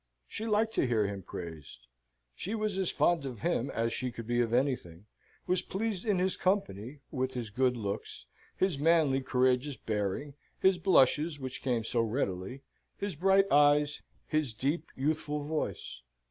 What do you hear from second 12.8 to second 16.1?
his bright eyes, his deep youthful voice.